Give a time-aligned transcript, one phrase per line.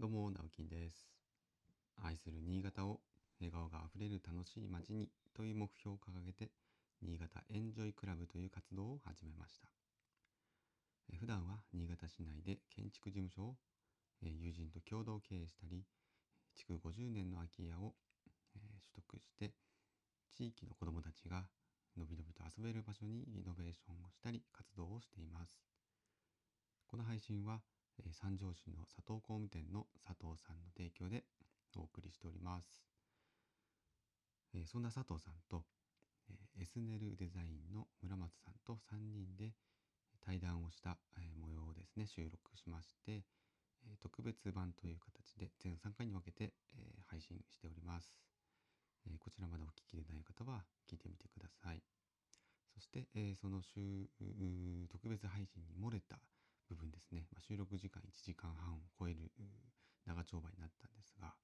[0.00, 1.10] どうも、直樹です。
[2.00, 3.00] 愛する新潟を
[3.40, 6.52] 笑顔があふれる楽しい街にという目標を掲げて、
[7.02, 9.66] 新潟エンジョイクラブという活動を始めました。
[11.18, 13.56] 普段は新潟市内で建築事務所を
[14.22, 15.82] 友人と共同経営したり、
[16.54, 17.98] 築50年の空き家を
[18.54, 18.62] 取
[18.94, 19.50] 得して、
[20.32, 21.42] 地域の子どもたちが
[21.96, 25.58] のびのびと遊べる場所にリノベーションをしたり活動をしています。
[26.86, 27.58] この配信は、
[28.04, 31.24] え三条市の佐藤工務店の佐藤さんの提供で
[31.76, 32.82] お送りしております。
[34.54, 35.64] えそんな佐藤さんと、
[36.28, 39.54] えエスネルデザインの村松さんと3人で
[40.20, 43.24] 対談をした、え模様をですね収録しまして、
[43.84, 48.14] え特別版という形で全3回に分けて、え配信しております、
[49.06, 51.82] えこちらまだお聞きでない方は聞いてみてください。
[52.74, 54.08] そして、えーその週
[54.88, 56.20] 特別配信に漏れた
[56.68, 59.30] 部分ですね、まあ、収録時間1時間半を超える
[60.06, 61.34] 長丁場になったんですが、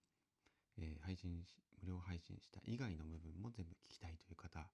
[0.79, 4.67] えー配信し無料配信した以外の部分も全部聞きたいという方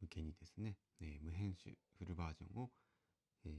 [0.00, 2.70] 向けにですね、えー無編集フルバージョンを、
[3.44, 3.52] えー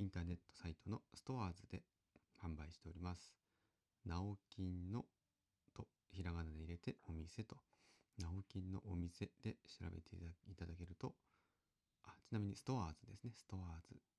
[0.00, 1.82] インターネットサイトのストアーズで
[2.42, 3.32] 販売しております。
[4.06, 5.04] なおきんの
[5.74, 7.56] とひらがなで入れてお店と。
[8.18, 10.16] なおきんのお店で調べて
[10.50, 11.14] いただけると
[12.04, 13.32] あちなみにストアーズですね。
[13.36, 14.17] ストアーズ。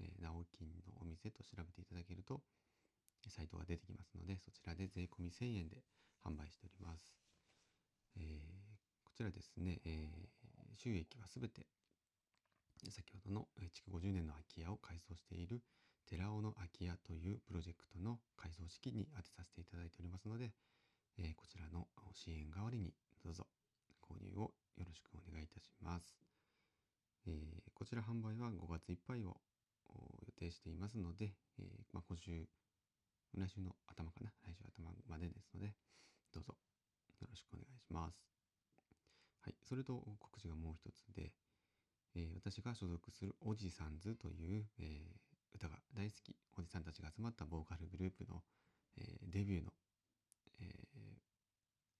[0.00, 2.40] えー、なおきんのお店と調べていただけると
[3.28, 5.82] サイトが出てきますのでそちらで税込み1000円で
[6.24, 7.14] 販売しております、
[8.16, 8.64] えー
[9.04, 11.66] こちらですね、えー収益はすべて
[12.90, 15.62] 先ほどの築50年の空き家を改装している
[16.10, 20.50] 寺尾の空き家というプロジェクトの改装資金に充てさせていただいておりますので、
[21.16, 23.46] えーこちらの支援代わりにどうぞ
[24.02, 26.18] 購入をよろしくお願いいたします。
[27.28, 29.36] えーこちら販売は5月いっぱいを
[30.44, 32.46] 定していますので、えーまあ、今週、
[33.36, 35.72] 来週の頭かな、来週頭までですので、
[36.32, 36.54] どうぞ
[37.20, 38.16] よろしくお願いします。
[39.40, 41.32] はい、それと告知がもう一つで、
[42.14, 48.42] えー私が所属するおじさんずという、えー歌が大好きおじさんたちが集まったボーカルグループの、
[48.98, 49.72] えーデビューの、
[50.60, 50.64] え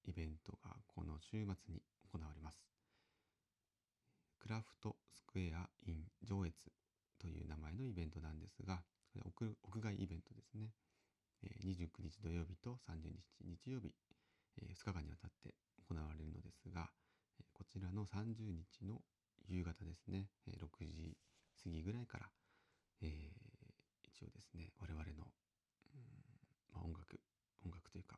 [0.07, 1.81] ーイベントがこの週末に
[2.13, 2.59] 行われます。
[4.39, 6.53] クラフトスクエア in 上越
[7.25, 8.85] という名前のイベントなんですが、
[9.17, 10.69] 屋外イベントですね。
[11.65, 13.95] 29日土曜日と30日日曜日、
[14.61, 15.55] 2日間にわたって
[15.89, 16.91] 行われるのですが、
[17.55, 19.01] こちらの30日の
[19.49, 20.29] 夕方ですね、
[20.61, 21.17] 6時
[21.63, 22.29] 過ぎぐらいから、
[23.01, 23.55] えー
[24.05, 25.27] 一応ですね、我々の、
[26.73, 27.19] まあ、音楽、
[27.65, 28.17] 音楽というか、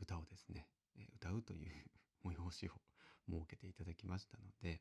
[0.00, 0.66] 歌をですね、
[0.96, 1.70] え歌うという
[2.24, 2.80] 催しを
[3.28, 4.80] 設けていただきましたので、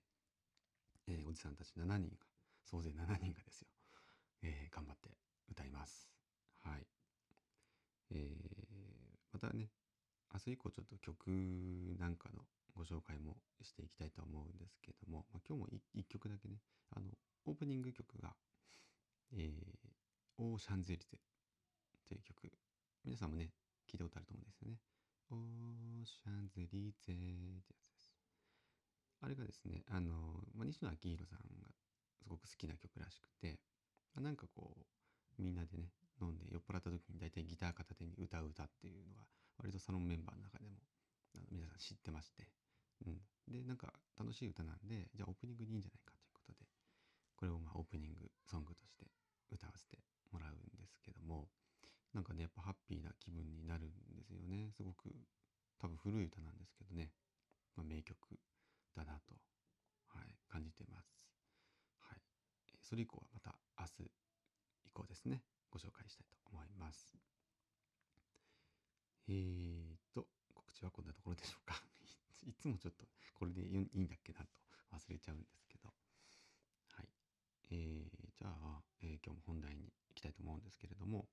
[1.08, 2.35] えーおじさんたち7人が、
[2.66, 3.68] 総勢7人がですよ、
[4.42, 5.10] えー頑張って
[5.50, 6.10] 歌います。
[6.64, 6.88] はい。
[8.12, 8.76] えー
[9.32, 9.70] またね、
[10.34, 11.28] 明日以降ちょっと曲
[12.00, 12.44] なんかの
[12.74, 16.60] ご紹介もしていきたいと思うんですけども、まあ、今日も1曲だけね、
[16.96, 17.08] あの、
[17.46, 18.34] オープニング曲が、
[19.34, 19.90] えー、
[20.38, 21.20] オーシャンゼリゼ
[22.08, 22.52] という曲、
[23.04, 23.52] 皆さんもね、
[23.92, 24.80] 聞いたことあると思うんですよね。
[25.32, 27.16] オーシャンゼリゼっ
[27.68, 28.14] てやつです。
[29.22, 31.68] あれがですね、あの、まあ、西野昭弘さんが
[32.26, 33.62] すごく好きな曲らしくて、
[34.18, 39.22] なんかこう、みんなでね、飲んで酔っ払った時に大体ギター片手に歌う歌っていうのが、
[39.62, 40.82] 割とサロンメンバーの中でも、
[41.36, 42.50] あの皆さん知ってまして、
[43.06, 43.22] うん。
[43.46, 46.66] で、なんか楽しい歌なんで、じゃあオープニングにいいんじゃないかということで、
[47.38, 49.06] これをまあオープニングソングとして
[49.52, 51.46] 歌わせてもらうんですけども、
[52.14, 54.72] なんかね、やっぱハッピーな気分になるんですよね。
[54.72, 55.14] すごく、
[55.78, 57.12] 多分古い歌なんですけどね、
[57.76, 58.18] まあ、名曲
[58.96, 59.36] だなと、
[60.08, 61.15] はい、感じてます。
[62.86, 64.12] それ以降はまた明日
[64.86, 65.42] 以降ですね、
[65.72, 67.18] ご紹介したいと思います。
[69.28, 71.82] えーと、告知はこんなところでしょうか。
[72.46, 75.92] いつもちょっとこれでいいんだっけなと忘れちゃうんですけど。
[76.92, 77.10] はい。
[77.72, 81.28] えー、じゃあ、えー今日も本題に行きたいと思うんですけれども、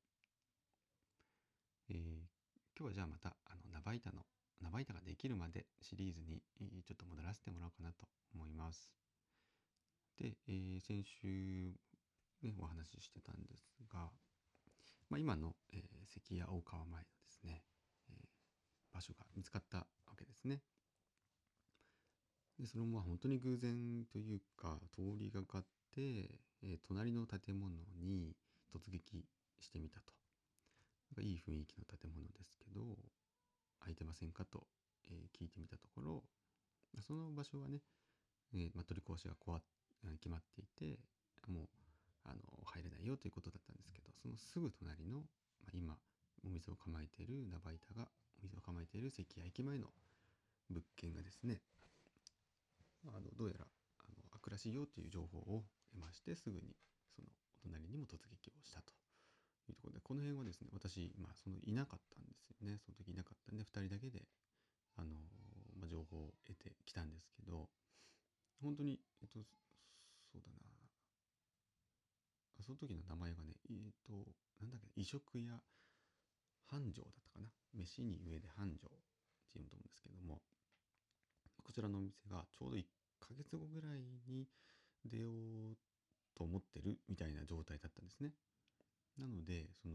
[1.91, 2.33] えー
[2.75, 4.27] 今日はじゃあまた、あの、ナバイタの、
[4.63, 6.43] ナバイタができるまでシリーズに
[6.87, 9.02] ちょっと戻らせてもらおうかなと思います。
[10.23, 11.75] で、えー先週、
[12.43, 14.11] ね、お話ししてたんですが、
[15.11, 17.65] まあ、今の、えー関谷大川前のですね、
[18.09, 18.29] えー
[18.95, 19.87] 場所が見つかったわ
[20.17, 20.61] けですね。
[22.59, 25.63] でそれも本当に偶然というか通りがかっ
[25.95, 28.37] て、えー隣の建物に
[28.73, 29.27] 突撃
[29.61, 30.13] してみたと。
[31.11, 32.97] なんかいい雰囲気の建物ですけど
[33.81, 34.67] 空いてませんかと、
[35.11, 36.25] え聞いてみたところ
[37.01, 37.81] その場所はね、
[38.55, 39.82] えーまあ、取り壊しがこわえー
[40.19, 40.99] 決まっていて
[41.49, 41.69] もう
[42.25, 45.19] あの入れないよということだったんですけどそのすぐ隣の、
[45.67, 45.95] まあ、今
[46.47, 48.07] お店を構えているナバイタが
[48.39, 49.87] お店を構えている関谷駅前の
[50.71, 51.61] 物件がですね
[53.07, 55.65] あのどうやらあの悪らしいよという情報を
[55.95, 56.75] 得ましてすぐに
[57.15, 57.29] その
[57.59, 58.93] お隣にも突撃をしたと。
[59.69, 62.79] いうところでこの辺はですね私、まあ、そのいなかったんですよね。
[62.83, 64.27] その時いなかったんで2人だけで
[64.97, 65.15] あの、
[65.79, 67.69] まあ、情報を得てきたんですけど
[68.61, 69.39] 本当にえっと
[72.63, 74.13] その時の名前がねえっと
[74.61, 75.61] なんだっけ異色屋
[76.67, 77.49] 繁盛だったかな。
[77.75, 78.99] 飯に上で繁盛っ
[79.53, 80.41] ていうと思うんですけども
[81.63, 82.85] こちらのお店がちょうど1
[83.21, 84.47] ヶ月後ぐらいに
[85.05, 85.77] 出よう
[86.35, 88.33] と思ってるみたいな状態だったんですね。
[89.19, 89.95] なのでその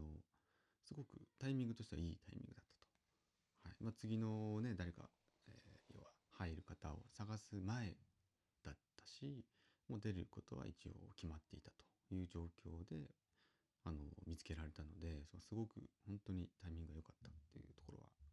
[0.86, 3.76] すごくタイミングとしてはいいタイミングだったと、はい。
[3.84, 5.08] まあ、次のね誰か、
[5.48, 7.96] えー、要は入る方を探す前
[8.64, 9.44] だったし
[9.88, 11.87] もう出ることは一応決まっていたと。
[12.14, 13.10] いう状況で
[13.84, 18.28] あの見つけられたのですごく本当にタイミングが良かったっていうところはあります。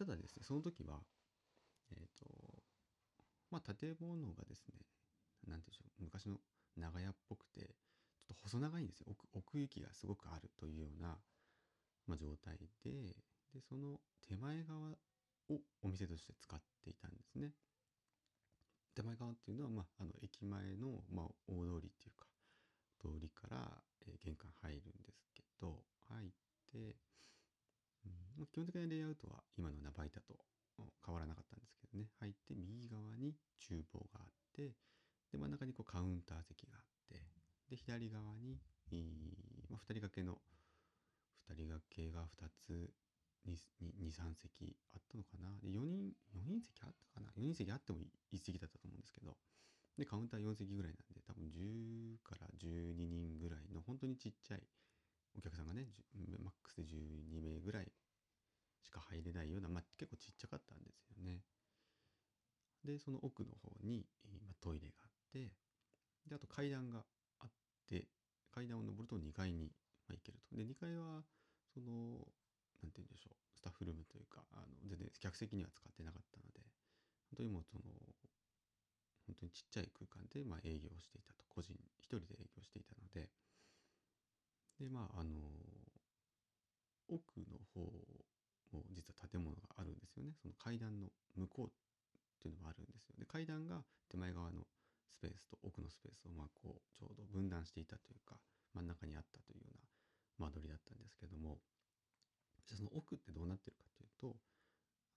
[0.00, 1.00] ただですねその時は
[1.92, 2.24] えっ、ー、と
[3.50, 4.80] まあ建物がですね
[5.44, 6.36] 何て言うんでしょう昔の
[6.76, 11.18] 長屋っぽくてちょっと細長いんですよ奥奥行きがすごくあるというような、
[12.06, 13.12] まあ、状態で
[13.52, 14.96] でその手前側
[15.50, 17.52] をお店として使っていたんですね。
[18.94, 22.26] 手前側っていうのは、まあ、あの駅前の、まあ、大通りっていうか
[23.00, 26.30] 通りから、えー、玄関入るんですけど入っ
[26.70, 26.96] て、
[28.04, 30.36] うん、基本的なレイアウトは今のナバイタと
[31.04, 32.08] 変わらなかったんですけどね。
[32.20, 34.76] 入って右側に厨房があって
[35.32, 37.20] で真ん中にこうカウンター席があって
[37.68, 38.60] で左側に、
[39.68, 40.40] まあ、2人掛けの
[41.50, 42.90] 2人掛けが2つ
[43.48, 45.48] 23席あったのかな。
[45.60, 47.32] で4人4人席あったかな。
[47.36, 48.00] 4人席あっても
[48.32, 49.36] 1席だったと思うんですけど
[50.00, 54.62] でカウンター4席ぐらいなんで多分10から12人ぐらいの本当にちっちゃい
[55.36, 55.92] お客さんがね
[56.42, 57.92] マックスで12名ぐらい
[58.80, 61.44] しか入れないような、まあ、結構ちっちゃかったんですよね。
[62.82, 64.06] でその奥の方に、
[64.40, 65.52] まあ、トイレがあって
[66.24, 67.04] であと階段が
[67.38, 67.50] あっ
[67.86, 68.08] て
[68.50, 69.68] 階段を上ると2階に、
[70.08, 70.56] まあ、行けると。
[70.56, 71.20] で2階は
[71.68, 72.24] その
[72.80, 76.64] 何て言うんでしょうスタッフルームというかあの全然客席には使ってなかったので
[77.36, 77.84] 本当にもうその
[79.30, 81.44] 本当にちっちゃい空間でまあ営業していたと。
[81.50, 83.30] 個人一人で営業していたので。
[84.78, 85.30] でまああの
[87.08, 87.84] 奥の方
[88.72, 90.32] も実は建物があるんですよね。
[90.40, 91.70] その階段の向こうっ
[92.40, 93.14] ていうのもあるんですよ。
[93.18, 94.66] で階段が手前側の
[95.10, 98.40] スペースと奥のスペースをまあこうちょうど分断していたというか
[98.74, 99.76] 真ん中にあったというよう
[100.40, 101.58] な間取りだったんですけども。
[102.66, 104.36] じゃその奥ってどうなってるかというと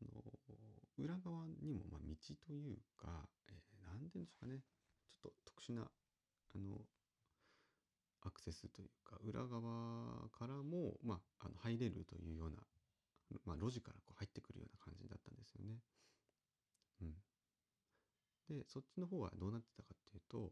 [0.02, 0.24] あの
[0.98, 2.16] 裏側にもま道
[2.48, 3.28] というか、
[3.96, 4.62] 何て言うんですかね。
[5.12, 6.82] ちょっと特殊なあの
[8.22, 12.58] アクセスというか裏側からも、まあ、あの入れるというような、
[13.46, 15.80] まあ、路地からこう入ってくるような感じだったんですよね。
[17.02, 20.52] うん、でそっちの方はどうなってたかっていうと、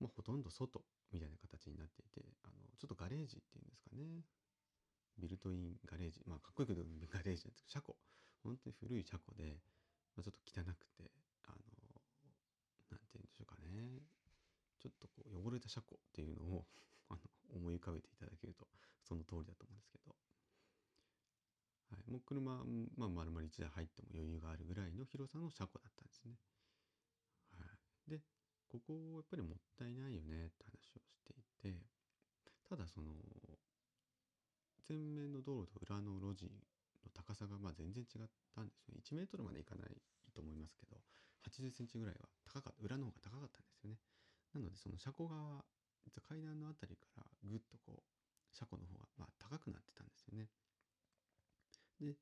[0.00, 4.24] まあ、ほとんど外みたいな形になっていてあのちょっとガレージっていうんですかね。
[5.18, 6.20] ビルトインガレージ。
[6.26, 7.96] まあかっこよく言うとガレージなんですけど車庫。
[8.44, 9.58] 本当に古い車庫で、
[10.14, 11.10] まあ、ちょっと汚くて
[11.48, 11.56] あの
[12.90, 14.02] 何て言うんでしょうかね。
[14.78, 16.66] ちょっとこう汚れた車庫っていうのを
[17.08, 17.20] あの
[17.54, 18.68] 思い浮かべていただけると
[19.02, 20.16] その通りだと思うんですけど、
[21.90, 22.64] はい、もう車、
[22.96, 26.38] まあ、丸々1台入っても余裕があるぐらいの広さの車庫だったんですね。
[27.50, 27.64] は
[28.08, 28.20] い、で
[28.68, 31.42] ここやっぱりもったいないよねって話をしてい
[31.72, 31.86] て
[32.68, 33.14] ただその
[34.88, 36.58] 前面の道路と裏の路地の
[37.14, 38.94] 高さがまあ全然違ったんですよ。
[38.94, 39.96] ね1メートルまでいかない
[40.34, 41.00] と思いますけど。
[41.46, 43.98] 80センチぐらいは高かった裏の方が高かったんですよね。
[44.54, 45.64] なのでその車庫側
[46.04, 48.02] 実は階段の辺りからぐっとこう
[48.54, 50.48] 車庫の方がまあ高くなってたんですよね。
[52.00, 52.16] で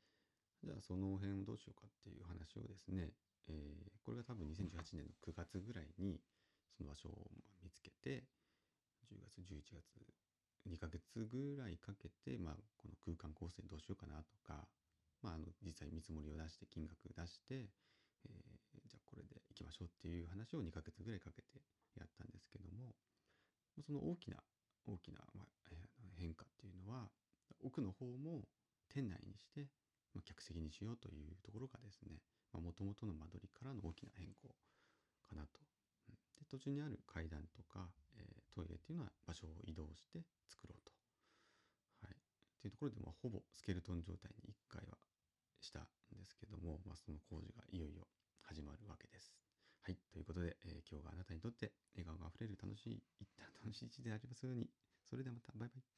[0.64, 3.12] じゃあその辺をどうしようかっていう話をですね、
[3.48, 6.20] えー、これが多分2018年の9月ぐらいに
[6.76, 7.30] その場所を
[7.62, 8.24] 見つけて
[9.12, 9.84] 10月11月
[10.64, 14.64] 2ヶ月ぐらいかけて、まあ、この空間構成どうしようかなとか、
[15.20, 17.68] まあ、あの実際見積もりを出して金額出して、
[18.24, 18.73] えー、
[19.74, 21.58] しょうっていう話を2ヶ月ぐらいかけて
[21.98, 22.94] やったんですけども
[23.82, 24.38] その大きな
[24.86, 25.18] 大きな、
[26.18, 27.08] 変化っていうのは
[27.64, 28.44] 奥の方も
[28.92, 29.66] 店内にして、
[30.12, 32.20] ま、客席にしようというところがですね
[32.52, 34.54] もともとの間取りからの大きな変更
[35.26, 35.58] かなと。
[36.38, 37.88] で途中にある階段とか、
[38.18, 38.22] え、
[38.54, 40.92] トイレっていうのは場所を移動して作ろうと。
[42.02, 44.98] はい、っていうところで、まあ、ほぼスケルトン状態に1回は
[45.60, 48.06] したんですけども、まあ、その工事がいよいよ
[48.42, 49.43] 始まるわけです。
[49.84, 49.98] はい。
[50.14, 53.02] ということで、えー、今日があなたにとって笑顔があふれる楽しい、
[53.60, 54.66] 楽しい一日でありますように。
[55.04, 55.94] それではまた、バイバイ。